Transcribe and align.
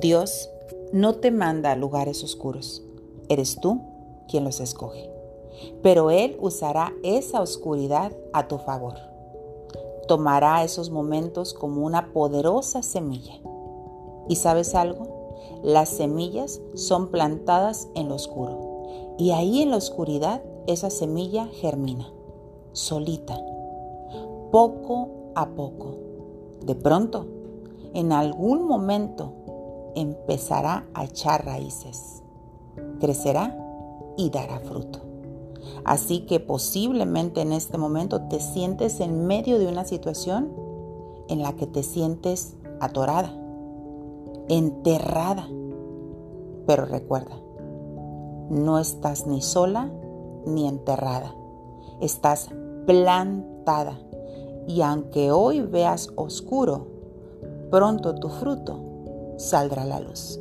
Dios 0.00 0.48
no 0.92 1.16
te 1.16 1.30
manda 1.30 1.72
a 1.72 1.76
lugares 1.76 2.24
oscuros, 2.24 2.82
eres 3.28 3.60
tú 3.60 3.82
quien 4.28 4.44
los 4.44 4.60
escoge. 4.60 5.10
Pero 5.82 6.10
Él 6.10 6.38
usará 6.40 6.94
esa 7.02 7.42
oscuridad 7.42 8.10
a 8.32 8.48
tu 8.48 8.56
favor. 8.56 8.94
Tomará 10.08 10.64
esos 10.64 10.88
momentos 10.88 11.52
como 11.52 11.84
una 11.84 12.14
poderosa 12.14 12.82
semilla. 12.82 13.34
¿Y 14.26 14.36
sabes 14.36 14.74
algo? 14.74 15.36
Las 15.62 15.90
semillas 15.90 16.62
son 16.74 17.08
plantadas 17.08 17.88
en 17.94 18.08
lo 18.08 18.14
oscuro. 18.14 19.16
Y 19.18 19.32
ahí 19.32 19.60
en 19.60 19.70
la 19.70 19.76
oscuridad 19.76 20.42
esa 20.66 20.88
semilla 20.88 21.46
germina, 21.48 22.10
solita, 22.72 23.38
poco 24.50 25.08
a 25.34 25.50
poco. 25.50 25.96
De 26.62 26.74
pronto, 26.74 27.26
en 27.92 28.12
algún 28.12 28.66
momento, 28.66 29.32
empezará 29.94 30.86
a 30.94 31.04
echar 31.04 31.44
raíces, 31.44 32.22
crecerá 33.00 33.56
y 34.16 34.30
dará 34.30 34.60
fruto. 34.60 35.00
Así 35.84 36.20
que 36.26 36.40
posiblemente 36.40 37.40
en 37.40 37.52
este 37.52 37.78
momento 37.78 38.22
te 38.22 38.40
sientes 38.40 39.00
en 39.00 39.26
medio 39.26 39.58
de 39.58 39.66
una 39.66 39.84
situación 39.84 40.52
en 41.28 41.42
la 41.42 41.54
que 41.54 41.66
te 41.66 41.82
sientes 41.82 42.56
atorada, 42.80 43.32
enterrada. 44.48 45.48
Pero 46.66 46.84
recuerda, 46.86 47.36
no 48.50 48.78
estás 48.78 49.26
ni 49.26 49.42
sola 49.42 49.90
ni 50.46 50.66
enterrada, 50.66 51.34
estás 52.00 52.48
plantada. 52.86 53.98
Y 54.66 54.82
aunque 54.82 55.30
hoy 55.30 55.60
veas 55.60 56.10
oscuro, 56.16 56.86
pronto 57.70 58.14
tu 58.16 58.28
fruto 58.28 58.89
saldrá 59.40 59.84
la 59.84 60.00
luz. 60.00 60.38